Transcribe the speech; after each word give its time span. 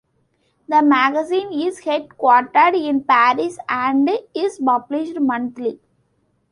The 0.67 0.81
magazine 0.81 1.53
is 1.53 1.81
headquartered 1.81 2.73
in 2.73 3.03
Paris 3.03 3.59
and 3.69 4.09
is 4.33 4.57
published 4.57 5.19
monthly. 5.19 5.79